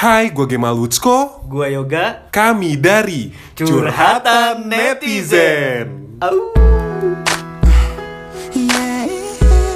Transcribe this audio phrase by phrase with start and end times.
[0.00, 1.44] Hai, gue Gema Lutsko.
[1.44, 2.32] Gua Yoga.
[2.32, 6.16] Kami dari Curhatan Netizen.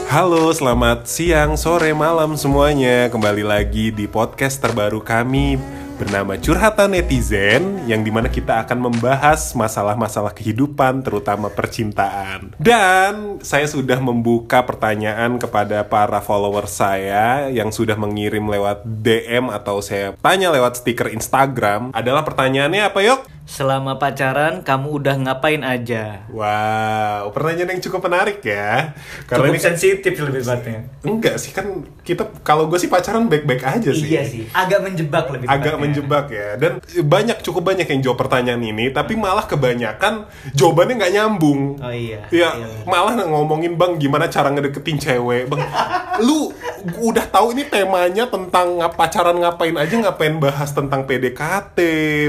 [0.08, 3.12] Halo, selamat siang, sore, malam semuanya.
[3.12, 5.60] Kembali lagi di podcast terbaru kami
[5.95, 12.50] bernama Curhatan Netizen yang di mana kita akan membahas masalah-masalah kehidupan terutama percintaan.
[12.59, 19.79] Dan saya sudah membuka pertanyaan kepada para follower saya yang sudah mengirim lewat DM atau
[19.79, 21.95] saya tanya lewat stiker Instagram.
[21.95, 23.33] Adalah pertanyaannya apa yuk?
[23.44, 26.25] Selama pacaran kamu udah ngapain aja?
[26.29, 28.96] Wow, pertanyaan yang cukup menarik ya.
[29.22, 30.80] Cukup ini kan- sensitif lebih tepatnya.
[31.04, 31.66] enggak sih kan
[32.00, 34.08] kita kalau gue sih pacaran baik-baik aja sih.
[34.08, 34.48] Iya sih.
[34.48, 35.77] Agak menjebak lebih agak tepatnya.
[35.78, 36.72] menjebak ya dan
[37.05, 42.24] banyak cukup banyak yang jawab pertanyaan ini tapi malah kebanyakan jawabannya nggak nyambung Oh iya.
[42.28, 42.84] ya Iya.
[42.84, 45.61] malah ngomongin bang gimana cara ngedeketin cewek bang
[46.27, 46.48] lu
[46.94, 51.78] udah tahu ini temanya tentang ngap- pacaran ngapain aja ngapain bahas tentang PDKT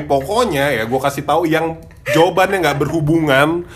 [0.06, 1.78] pokoknya ya gue kasih tahu yang
[2.10, 3.70] jawabannya nggak berhubungan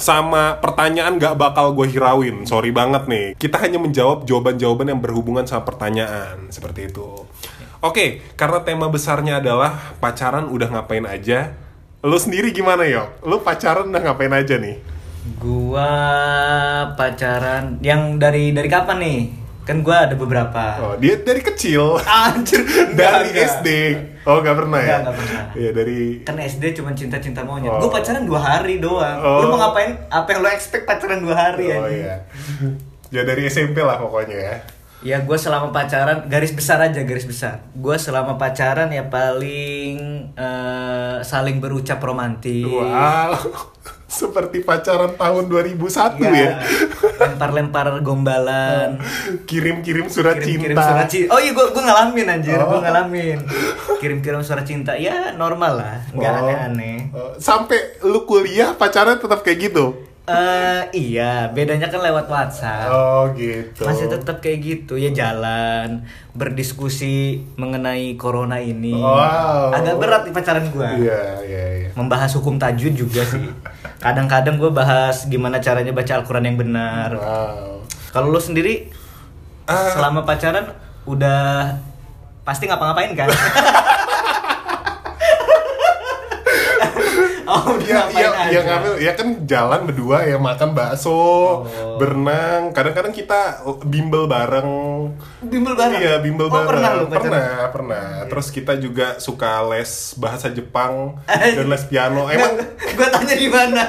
[0.00, 5.44] sama pertanyaan nggak bakal gue hirauin sorry banget nih kita hanya menjawab jawaban-jawaban yang berhubungan
[5.44, 7.24] sama pertanyaan seperti itu
[7.84, 11.52] Oke, karena tema besarnya adalah pacaran udah ngapain aja.
[12.00, 13.28] Lu sendiri gimana, Yok?
[13.28, 14.80] Lu pacaran udah ngapain aja nih?
[15.36, 15.92] Gua
[16.96, 19.43] pacaran yang dari dari kapan nih?
[19.64, 20.62] Kan gua ada beberapa.
[20.84, 21.96] Oh, dia dari kecil.
[22.28, 22.60] Anjir,
[22.92, 23.48] dari enggak, enggak.
[23.64, 23.68] SD.
[24.28, 24.84] Oh, gak pernah ya?
[24.84, 25.44] Enggak, enggak pernah.
[25.56, 27.72] Iya, dari Kan SD cuma cinta-cinta monyet.
[27.72, 27.80] Oh.
[27.80, 29.18] Gue pacaran dua hari doang.
[29.24, 29.40] Oh.
[29.44, 29.96] Lu mau ngapain?
[30.12, 32.04] Apa yang lu expect pacaran dua hari Oh anjing?
[32.04, 32.14] iya.
[33.08, 34.56] Ya dari SMP lah pokoknya ya.
[35.04, 37.60] Ya gue selama pacaran garis besar aja garis besar.
[37.76, 39.96] Gue selama pacaran ya paling
[40.32, 42.64] eh, saling berucap romantis.
[42.64, 43.36] Wow.
[44.14, 45.74] Seperti pacaran tahun 2001
[46.22, 46.62] ya.
[47.20, 49.02] Lempar-lempar gombalan.
[49.42, 50.82] Kirim-kirim surat Kirim-kirim cinta.
[50.84, 51.30] surat cinta.
[51.30, 52.68] Oh iya gue gue ngalamin anjir, Oh.
[52.68, 53.38] gue ngalamin.
[53.98, 54.94] Kirim-kirim surat cinta.
[54.94, 56.40] Ya normal lah, nggak Oh.
[56.40, 56.98] aneh-aneh.
[57.10, 59.86] Oh, Sampai lu kuliah pacaran tetap kayak gitu.
[60.24, 62.88] Eh iya, bedanya kan lewat WhatsApp.
[62.88, 63.84] Oh, gitu.
[63.84, 67.16] Masih tetap kayak gitu ya jalan berdiskusi
[67.54, 68.96] mengenai corona ini.
[68.96, 69.68] Wow.
[69.70, 70.88] Agak berat nih pacaran gua.
[70.92, 71.73] Iya, iya, iya.
[71.94, 73.42] Membahas hukum tajwid juga sih.
[74.04, 77.14] Kadang-kadang gua bahas gimana caranya baca Al-Qur'an yang benar.
[77.14, 77.86] Wow.
[78.10, 78.90] Kalau lu sendiri
[79.64, 79.96] Ah.
[79.96, 81.72] selama pacaran udah
[82.44, 83.32] pasti ngapa-ngapain kan?
[87.54, 88.44] oh, Iya, iya, aja.
[88.46, 91.96] iya ngambil, ya kan jalan berdua ya makan bakso, Oh.
[91.96, 92.70] berenang.
[92.70, 93.40] Kadang-kadang kita
[93.82, 94.70] bimbel bareng.
[95.40, 95.96] Bimbel bareng?
[95.96, 96.68] Iya, bimbel Oh, bareng.
[96.68, 98.06] pernah lu pernah, pernah.
[98.26, 102.26] Terus kita juga suka les bahasa Jepang dan les piano.
[102.26, 102.54] Emang
[102.96, 103.82] gue tanya di mana?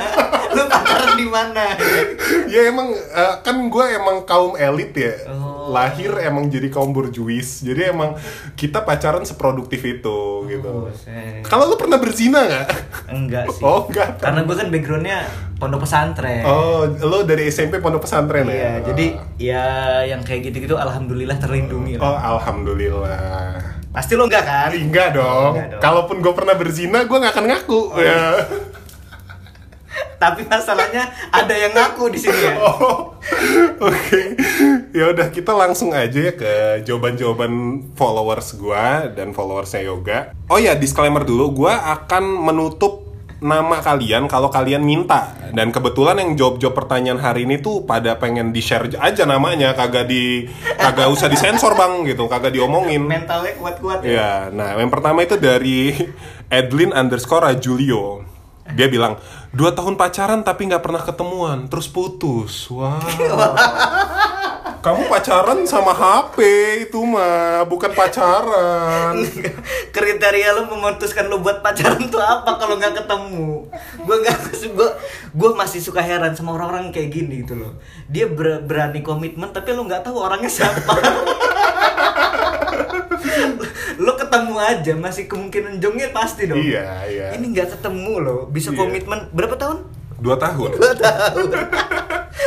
[0.50, 1.64] Lu pacaran di mana?
[2.54, 5.14] ya emang eh, kan gue emang kaum elit ya.
[5.28, 5.45] Oh.
[5.68, 7.62] Lahir emang jadi kaum burjuis.
[7.62, 8.14] Jadi emang
[8.54, 10.70] kita pacaran seproduktif itu gitu.
[10.86, 11.42] buset.
[11.42, 12.68] Kalau lu pernah berzina nggak?
[13.08, 13.62] Enggak sih.
[13.62, 14.18] Oh, enggak.
[14.18, 15.18] Karena gue kan backgroundnya
[15.56, 16.44] pondok pesantren.
[16.44, 18.54] Oh, lo dari SMP pondok pesantren ya?
[18.54, 19.06] Iya, jadi
[19.38, 19.66] ya
[20.06, 22.38] yang kayak gitu-gitu alhamdulillah terlindungi Oh, lah.
[22.38, 23.56] alhamdulillah.
[23.90, 24.70] Pasti lo enggak kan?
[24.70, 25.56] Enggak dong.
[25.56, 25.82] Enggak dong.
[25.82, 27.82] Kalaupun gue pernah berzina, gue nggak akan ngaku.
[27.98, 28.24] ya.
[30.16, 32.56] Tapi masalahnya ada yang ngaku di sini ya.
[32.60, 33.16] Oh,
[33.80, 34.22] oke.
[34.96, 40.32] Ya udah kita langsung aja ya ke jawaban-jawaban followers gue dan followersnya Yoga.
[40.48, 43.04] Oh ya, disclaimer dulu, gue akan menutup
[43.44, 48.56] nama kalian kalau kalian minta dan kebetulan yang jawab-jawab pertanyaan hari ini tuh pada pengen
[48.56, 50.48] di share aja namanya kagak di
[50.80, 54.08] kagak usah disensor bang gitu kagak diomongin Mentalnya kuat-kuat ya.
[54.08, 55.92] Iya, nah yang pertama itu dari
[56.48, 58.24] Edlin underscore Julio.
[58.66, 59.22] Dia bilang,
[59.54, 62.66] dua tahun pacaran tapi nggak pernah ketemuan, terus putus.
[62.74, 62.98] Wah.
[64.86, 66.38] Kamu pacaran sama HP
[66.86, 69.18] itu mah, bukan pacaran.
[69.96, 73.66] Kriteria lo memutuskan lo buat pacaran tuh apa kalau nggak ketemu?
[74.06, 74.38] Gue nggak
[74.78, 74.90] gue
[75.34, 77.82] gue masih suka heran sama orang-orang kayak gini gitu loh.
[78.06, 80.94] Dia ber- berani komitmen tapi lo nggak tahu orangnya siapa.
[84.06, 86.62] lo ketemu aja masih kemungkinan jongnya pasti dong.
[86.62, 87.28] Iya, iya.
[87.34, 88.42] Ini nggak ketemu loh.
[88.54, 88.78] Bisa Iya.
[88.78, 89.82] komitmen berapa tahun?
[90.22, 90.78] Dua tahun.
[90.78, 91.50] Dua tahun.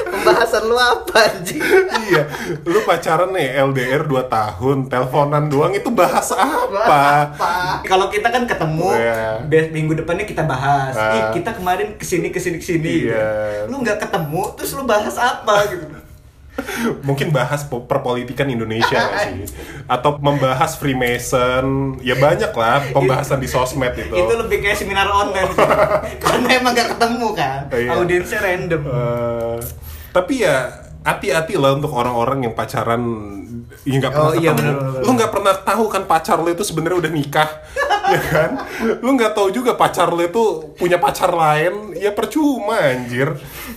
[0.01, 1.61] Pembahasan lo apa anjing?
[2.07, 2.23] iya,
[2.63, 7.35] lu pacaran nih LDR 2 tahun, teleponan doang itu bahas apa?
[7.83, 9.43] Kalau kita kan ketemu, Iya.
[9.43, 10.95] be- minggu depannya kita bahas.
[10.95, 11.13] Ah.
[11.13, 12.95] Ih, kita kemarin ke sini ke sini ke sini.
[13.07, 13.67] Iya.
[13.67, 15.87] Lu nggak ketemu, terus lu bahas apa gitu?
[17.01, 19.47] Mungkin bahas po- perpolitikan Indonesia sih?
[19.87, 21.67] Atau membahas Freemason,
[22.01, 24.11] ya banyak lah pembahasan di sosmed itu.
[24.11, 25.47] Itu lebih kayak seminar online.
[25.49, 25.63] sih.
[26.23, 27.61] Karena emang nggak ketemu kan.
[27.71, 27.91] Iya.
[27.95, 28.83] Audiensnya random.
[28.83, 29.57] Eh,
[30.19, 30.67] tapi ya
[31.07, 33.01] hati-hati lah untuk orang-orang yang pacaran
[33.87, 34.59] ya nggak pernah Oh, iya, ketemu.
[34.59, 35.05] bener, bener, bener.
[35.07, 37.49] Lu nggak pernah tahu kan pacar lu itu sebenarnya udah nikah,
[38.13, 38.51] ya kan?
[39.01, 40.45] Lu nggak tahu juga pacar lu itu
[40.75, 43.31] punya pacar lain, ya percuma anjir.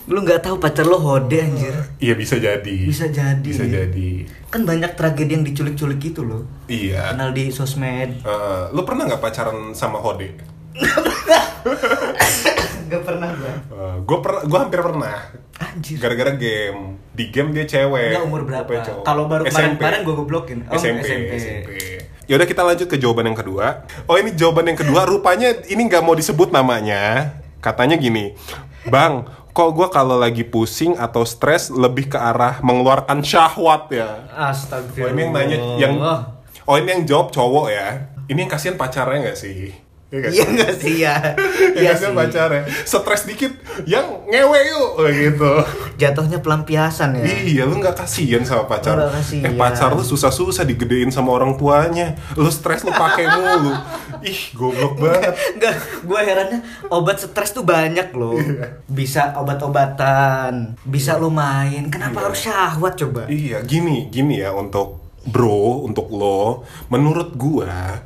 [0.09, 1.75] Lu nggak tahu pacar lo hode anjir.
[2.01, 2.77] Iya bisa jadi.
[2.83, 3.45] Bisa jadi.
[3.45, 4.25] Bisa jadi.
[4.49, 6.43] Kan banyak tragedi yang diculik-culik gitu loh.
[6.67, 7.13] Iya.
[7.15, 8.25] Kenal di sosmed.
[8.25, 10.35] Eh, lu pernah nggak pacaran sama Hode?
[12.91, 13.53] Gak pernah gua.
[14.03, 15.15] gue per, gue hampir pernah.
[15.61, 16.01] Anjir.
[16.01, 16.97] Gara-gara game.
[17.13, 18.17] Di game dia cewek.
[18.17, 18.71] Enggak umur berapa?
[19.05, 20.57] Kalau baru kemarin-kemarin gua goblokin.
[20.65, 21.31] Oh, SMP, SMP.
[21.37, 21.69] SMP.
[22.25, 23.85] Yaudah kita lanjut ke jawaban yang kedua.
[24.09, 25.05] Oh ini jawaban yang kedua.
[25.05, 27.35] Rupanya ini nggak mau disebut namanya.
[27.61, 28.33] Katanya gini,
[28.89, 34.25] Bang, kok gue kalau lagi pusing atau stres lebih ke arah mengeluarkan syahwat ya?
[34.33, 35.13] Oh Astagfirullah.
[35.13, 35.93] ini yang nanya yang
[36.65, 37.87] Oh ini yang jawab cowok ya.
[38.31, 39.75] Ini yang kasihan pacarnya nggak sih?
[40.11, 40.95] Iya nggak Iya sih?
[40.97, 41.15] ya?
[41.71, 42.19] Yang Iya kasihan sih.
[42.19, 42.61] pacarnya.
[42.83, 43.51] Stres dikit,
[43.85, 45.51] yang ngewe yuk gitu.
[45.95, 47.23] Jatuhnya pelampiasan ya.
[47.23, 48.99] Iya, lu nggak kasihan sama pacar.
[48.99, 49.45] Nggak kasihan.
[49.45, 52.19] Eh pacar lu susah-susah digedein sama orang tuanya.
[52.35, 53.71] Lu stres lu pakai mulu.
[54.21, 55.31] Ih, goblok banget.
[55.55, 58.35] Enggak, gue herannya obat stres tuh banyak loh.
[58.35, 58.83] Iya.
[58.85, 61.87] Bisa obat-obatan, bisa lo main.
[61.87, 62.25] Kenapa Iya.
[62.27, 63.21] harus syahwat coba?
[63.25, 68.01] Iya, gini, gini ya untuk bro, untuk lo, menurut gua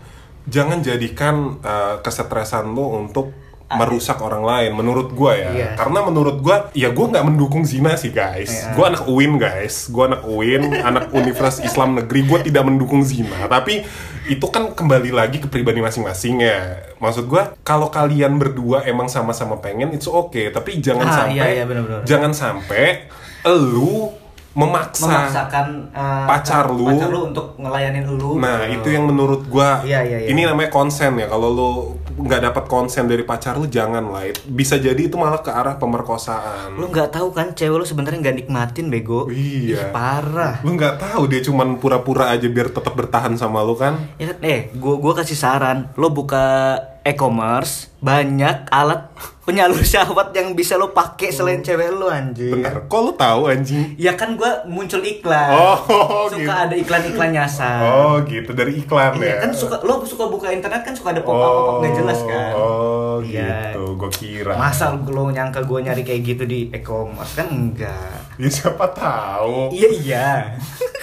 [0.45, 3.33] jangan jadikan uh, kesetresan lo untuk
[3.65, 5.49] merusak orang lain menurut gua ya.
[5.49, 5.69] Iya.
[5.73, 8.53] karena menurut gua ya gua nggak mendukung zina sih guys.
[8.53, 8.77] Iya.
[8.77, 9.89] gua anak UIN guys.
[9.89, 12.29] Gua anak UIN anak Universitas Islam Negeri.
[12.29, 13.49] Gua tidak mendukung zina.
[13.49, 13.81] Tapi
[14.29, 16.77] itu kan kembali lagi ke pribadi masing-masing ya.
[17.01, 21.45] Maksud gua kalau kalian berdua emang sama-sama pengen itu oke tapi jangan Ah, sampai iya,
[21.49, 22.05] iya, benar-benar.
[22.05, 23.09] jangan sampai
[23.41, 24.13] elu
[24.55, 26.87] memaksa Memaksakan eh, pacar lu.
[26.87, 28.39] pacar lu untuk ngelayanin lu.
[28.39, 28.87] Nah, gitu.
[28.87, 30.27] itu yang menurut gua Iya, iya, iya.
[30.31, 31.27] ini namanya konsen ya.
[31.27, 31.71] Kalau lu
[32.15, 34.23] nggak dapat konsen dari pacar lu jangan lah.
[34.47, 36.79] Bisa jadi itu malah ke arah pemerkosaan.
[36.79, 39.27] lu nggak tahu kan cewek lu sebenarnya nggak nikmatin bego.
[39.27, 39.91] Iya.
[39.91, 40.63] Ih, parah.
[40.63, 43.99] Lu nggak tahu dia cuman pura-pura aja biar tetap bertahan sama lu kan?
[44.15, 49.13] Ya eh, gua gua kasih saran, lo buka e-commerce, banyak alat
[49.45, 52.49] penyalur syahwat yang bisa lo pakai selain cewek lo anjir.
[52.51, 53.93] Bentar, kok lu tahu anjing?
[53.95, 55.53] Ya kan gua muncul iklan.
[55.53, 56.49] Oh, suka gitu.
[56.49, 57.81] ada iklan-iklan nyasar.
[57.85, 59.37] Oh, gitu dari iklan Iya ya.
[59.45, 62.51] kan suka lo suka buka internet kan suka ada pop-up pop-up nggak jelas kan.
[62.57, 63.77] Oh, Iya.
[63.77, 63.95] gitu.
[63.95, 64.53] Gua kira.
[64.57, 68.17] Masa lo nyangka gue nyari kayak gitu di e-commerce kan enggak.
[68.35, 69.69] Ya siapa tahu.
[69.69, 70.27] Iya iya.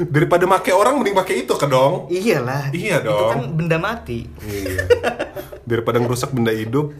[0.00, 2.08] Daripada make orang mending pakai itu ke dong.
[2.08, 2.72] Iyalah.
[2.72, 3.30] Iya Itu dong.
[3.30, 4.24] kan benda mati.
[4.40, 4.88] Iya.
[5.68, 6.96] Daripada ngerusak benda hidup.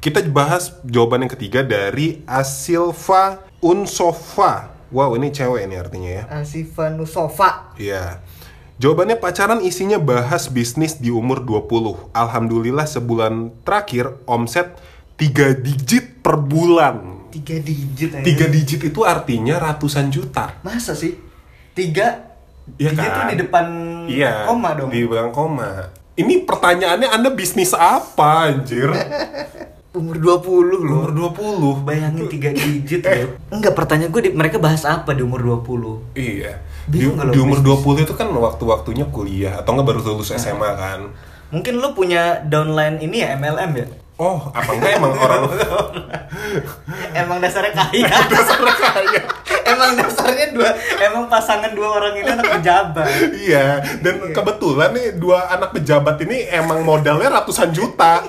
[0.00, 4.72] Kita bahas jawaban yang ketiga dari Asilva Unsofa.
[4.90, 6.24] Wow, ini cewek ini artinya ya.
[6.42, 7.76] Asifa Nusofa.
[7.78, 8.18] Iya.
[8.80, 12.10] Jawabannya pacaran isinya bahas bisnis di umur 20.
[12.16, 14.72] Alhamdulillah sebulan terakhir omset
[15.20, 17.28] 3 digit per bulan.
[17.30, 18.24] Tiga digit aja.
[18.24, 20.58] 3 digit itu artinya ratusan juta.
[20.66, 21.14] Masa sih?
[21.76, 22.29] Tiga?
[22.76, 23.16] Iya Tiga kan?
[23.16, 23.64] tuh di depan
[24.06, 24.32] Iya.
[24.44, 24.88] koma dong.
[24.88, 25.70] Di belakang koma.
[26.12, 28.90] Ini pertanyaannya Anda bisnis apa anjir?
[29.90, 31.10] Umur 20 loh.
[31.10, 31.82] Umur 20.
[31.82, 33.34] Bayangin tiga digit loh.
[33.54, 36.14] Enggak, pertanyaan gue di, mereka bahas apa di umur 20?
[36.14, 36.62] Iya.
[36.86, 37.98] Di, Bingung kalau di umur bisnis.
[37.98, 41.00] 20 itu kan waktu-waktunya kuliah atau nggak baru lulus SMA kan.
[41.50, 43.86] Mungkin lo punya downline ini ya MLM ya?
[44.14, 45.48] Oh, apa enggak emang orang
[47.16, 48.04] Emang dasarnya kaya.
[48.28, 49.22] dasarnya kaya.
[49.70, 53.08] Emang dasarnya dua, emang pasangan dua orang ini anak pejabat.
[53.32, 53.66] Iya,
[53.98, 58.26] dan kebetulan nih dua anak pejabat ini emang modalnya ratusan juta.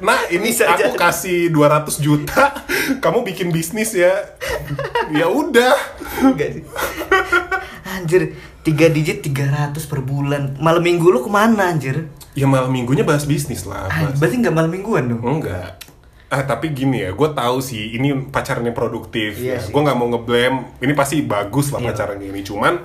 [0.00, 0.98] Nah, ini Bisa aku jadi.
[0.98, 2.52] kasih 200 juta,
[2.98, 4.12] kamu bikin bisnis ya.
[5.10, 5.74] Ya udah.
[6.22, 6.64] Enggak sih.
[7.86, 10.56] Anjir, tiga digit 300 per bulan.
[10.58, 12.08] Malam minggu lu ke mana anjir?
[12.32, 13.86] Ya malam minggunya bahas bisnis lah.
[13.86, 15.22] Ah, bahas- berarti nggak malam mingguan dong?
[15.22, 15.78] Enggak.
[16.34, 19.38] Ah tapi gini ya, gue tahu sih ini pacarnya produktif.
[19.38, 19.70] Iya ya.
[19.70, 20.74] Gue nggak mau ngeblame.
[20.78, 21.88] Ini pasti bagus lah Iya.
[21.88, 22.42] pacaran ini.
[22.42, 22.82] Cuman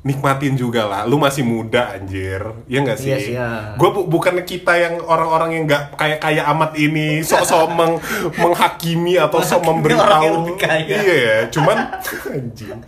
[0.00, 1.02] nikmatin juga lah.
[1.04, 2.40] Lu masih muda anjir.
[2.64, 3.08] Ya nggak sih?
[3.08, 3.72] Iya sih, ya.
[3.74, 8.00] Gue bukan kita yang orang-orang yang nggak kayak kaya amat ini sok-sok meng-
[8.34, 10.56] menghakimi atau sok memberitahu.
[10.56, 11.36] Iya ya.
[11.48, 11.76] Cuman
[12.36, 12.80] anjing.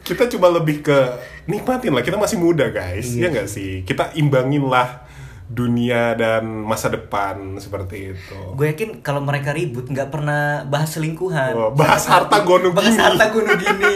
[0.00, 0.98] Kita coba lebih ke
[1.46, 2.00] nikmatin lah.
[2.00, 3.04] Kita masih muda guys.
[3.06, 3.80] Iya Ya nggak sih?
[3.80, 5.05] Kita imbangin lah
[5.46, 8.38] dunia dan masa depan seperti itu.
[8.52, 11.54] Gue yakin kalau mereka ribut nggak pernah bahas selingkuhan.
[11.54, 13.02] Oh, bahas harta gono Bahas gini.
[13.02, 13.94] harta gono gini.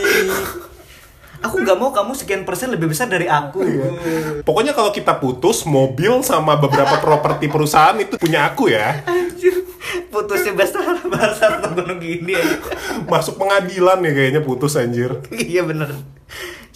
[1.41, 3.65] Aku nggak mau kamu sekian persen lebih besar dari aku.
[4.45, 9.01] Pokoknya kalau kita putus, mobil sama beberapa properti perusahaan itu punya aku ya.
[9.09, 9.65] Anjir,
[10.13, 12.37] putusnya besar bahas harta gono gini.
[12.37, 12.61] aja.
[13.13, 15.17] Masuk pengadilan ya kayaknya putus anjir.
[15.33, 15.89] iya bener.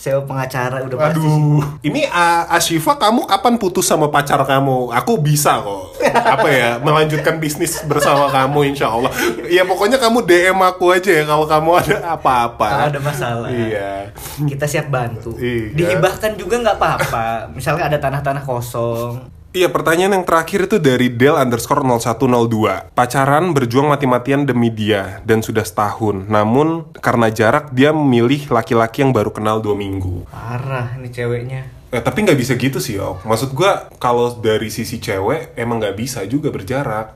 [0.05, 1.17] Sewa pengacara udah pasti.
[1.17, 4.93] Aduh, ini A- Ashifa kamu kapan putus sama pacar kamu?
[4.93, 5.97] Aku bisa kok.
[6.05, 9.09] Apa ya, melanjutkan bisnis bersama kamu insya Allah.
[9.49, 12.69] Ya pokoknya kamu DM aku aja ya kalau kamu ada Kalau apa-apa.
[12.93, 13.49] ada masalah.
[13.49, 14.13] Iya.
[14.45, 15.33] Kita siap bantu.
[15.41, 15.73] Iya.
[15.73, 17.49] Dihibahkan juga nggak apa-apa.
[17.51, 19.25] Misalnya ada tanah-tanah kosong.
[19.55, 22.91] Iya, pertanyaan yang terakhir itu dari Del underscore 0102.
[22.91, 26.27] Pacaran berjuang mati-matian demi dia dan sudah setahun.
[26.27, 30.27] Namun karena jarak dia memilih laki-laki yang baru kenal dua minggu.
[30.27, 31.71] Parah nih ceweknya.
[31.95, 33.23] Eh, tapi nggak bisa gitu sih, Ok.
[33.23, 37.15] Maksud gua kalau dari sisi cewek emang nggak bisa juga berjarak.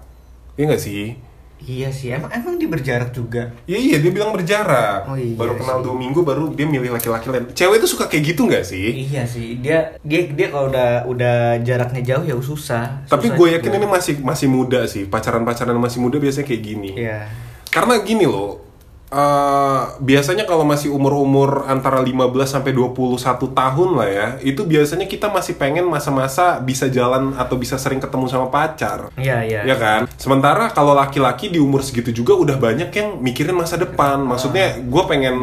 [0.55, 1.19] Iya nggak sih?
[1.59, 3.51] Iya sih, emang emang dia berjarak juga.
[3.67, 5.11] Iya iya dia bilang berjarak.
[5.11, 5.85] Oh, iya baru kenal sih.
[5.85, 7.51] dua minggu baru dia milih laki-laki lain.
[7.51, 9.11] Cewek itu suka kayak gitu nggak sih?
[9.11, 13.03] Iya sih, dia dia dia kalau udah udah jaraknya jauh ya susah.
[13.11, 13.55] Tapi gue juga.
[13.59, 15.11] yakin ini masih masih muda sih.
[15.11, 16.91] Pacaran-pacaran masih muda biasanya kayak gini.
[16.95, 17.27] Iya.
[17.69, 18.68] Karena gini loh.
[19.09, 25.33] Eh, biasanya kalau masih umur-umur antara 15 sampai 21 tahun lah ya, itu biasanya kita
[25.33, 29.13] masih pengen masa-masa bisa jalan atau bisa sering ketemu sama pacar.
[29.17, 29.61] Iya, iya.
[29.65, 30.07] Ya kan?
[30.21, 34.21] Sementara kalau laki-laki di umur segitu juga udah banyak yang mikirin masa depan.
[34.23, 35.37] Maksudnya gue pengen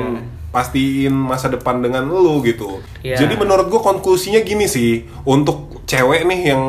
[0.56, 2.80] pastiin masa depan dengan lu gitu.
[3.04, 3.20] Iya.
[3.28, 6.64] Jadi menurut gue konklusinya gini sih, untuk cewek nih yang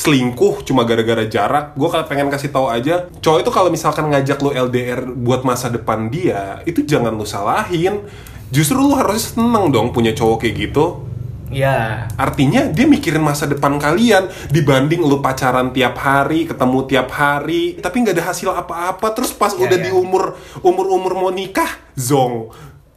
[0.00, 4.48] selingkuh cuma gara-gara jarak, gue pengen kasih tahu aja, cowok itu kalau misalkan ngajak lu
[4.48, 8.08] LDR buat masa depan dia, itu jangan lu salahin.
[8.48, 11.04] Justru lu harus seneng dong punya cowok kayak gitu.
[11.50, 12.06] Iya.
[12.14, 18.06] Artinya dia mikirin masa depan kalian dibanding lu pacaran tiap hari, ketemu tiap hari, tapi
[18.06, 19.06] nggak ada hasil apa-apa.
[19.14, 19.84] Terus pas Iya, udah iya.
[19.86, 22.50] di umur umur umur mau nikah, zong.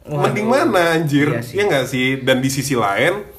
[0.06, 0.20] Waduh.
[0.24, 1.28] Mending mana anjir?
[1.28, 1.54] Iya sih.
[1.58, 2.06] ya nggak sih?
[2.22, 3.33] Dan di sisi lain,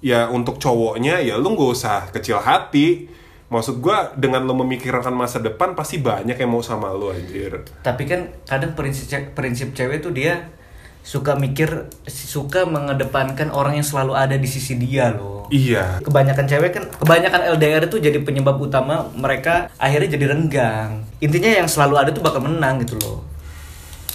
[0.00, 3.08] ya untuk cowoknya ya lu nggak usah kecil hati.
[3.50, 7.66] Maksud gua dengan lu memikirkan masa depan pasti banyak yang mau sama lu anjir.
[7.82, 10.54] Tapi kan kadang prinsip prinsip cewek tuh dia
[11.00, 15.48] suka mikir suka mengedepankan orang yang selalu ada di sisi dia loh.
[15.50, 15.98] Iya.
[16.04, 21.02] Kebanyakan cewek kan kebanyakan LDR itu jadi penyebab utama mereka akhirnya jadi renggang.
[21.18, 23.29] Intinya yang selalu ada tuh bakal menang gitu loh.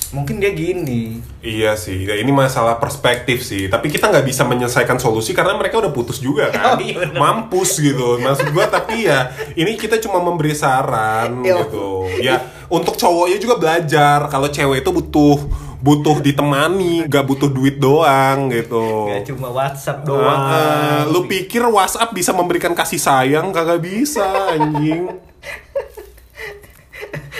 [0.07, 1.17] Mungkin dia gini.
[1.39, 3.65] Iya sih, ya, ini masalah perspektif sih.
[3.65, 7.77] Tapi kita nggak bisa menyelesaikan solusi karena mereka udah putus juga kan, Oh, iya mampus
[7.77, 8.17] gitu.
[8.17, 11.63] Maksud gua tapi ya ini kita cuma memberi saran Iya.
[11.63, 11.87] gitu.
[12.19, 12.35] Ya
[12.67, 15.37] untuk cowoknya juga belajar kalau cewek itu butuh
[15.77, 19.05] butuh ditemani, gak butuh duit doang gitu.
[19.05, 20.25] Gak cuma WhatsApp doang.
[20.25, 23.53] ah, lu pikir WhatsApp bisa memberikan kasih sayang?
[23.53, 25.13] Kagak bisa anjing.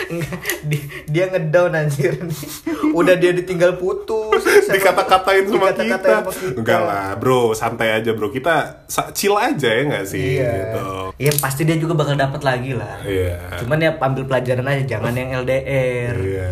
[0.70, 2.14] Dia, dia ngedown anjir
[2.98, 6.12] Udah dia ditinggal putus Dikata-katain sama dikata-katain kita.
[6.22, 6.58] sama kita.
[6.58, 8.28] Enggak lah, bro, santai aja, bro.
[8.30, 10.40] Kita chill aja ya nggak sih?
[10.40, 10.50] Iya.
[10.52, 10.84] Gitu.
[11.16, 13.00] Iya pasti dia juga bakal dapat lagi lah.
[13.02, 13.62] Iya.
[13.62, 16.14] Cuman ya ambil pelajaran aja, jangan yang LDR.
[16.16, 16.50] Iya.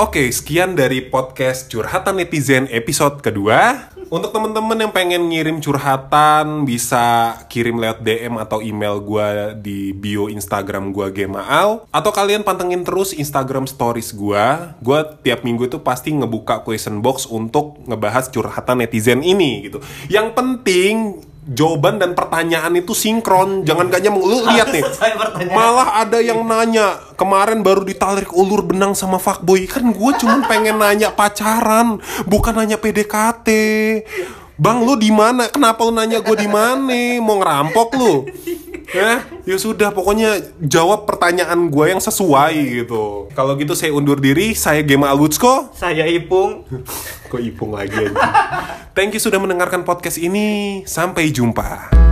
[0.00, 3.92] Oke, sekian dari podcast Curhatan Netizen episode kedua.
[4.10, 10.26] Untuk temen-temen yang pengen ngirim curhatan, bisa kirim lewat DM atau email gua di bio
[10.26, 11.86] Instagram gua Gemaal.
[11.94, 14.74] Atau kalian pantengin terus Instagram stories gua.
[14.82, 19.78] Gua tiap minggu itu pasti ngebuka question box untuk ngebahas curhatan netizen ini gitu.
[20.10, 20.94] Yang penting
[21.50, 24.24] jawaban dan pertanyaan itu sinkron, jangan gak nyambung.
[24.30, 24.86] Lu lihat nih,
[25.50, 29.66] malah ada yang nanya kemarin baru ditarik ulur benang sama fuckboy.
[29.66, 31.98] Kan gue cuma pengen nanya pacaran
[32.30, 33.48] bukan nanya PDKT
[34.60, 35.48] bang lu di mana?
[35.48, 37.18] Kenapa lu nanya gue di mana?
[37.18, 38.28] Mau ngerampok lu
[38.90, 43.30] ya ya sudah pokoknya jawab pertanyaan gue yang sesuai gitu.
[43.32, 45.70] Kalau gitu saya undur diri saya Gema Alutsko.
[45.74, 46.66] Saya Ipung.
[47.30, 48.10] kok ipung lagi
[48.94, 50.82] thank you sudah mendengarkan podcast ini.
[50.84, 52.09] Sampai jumpa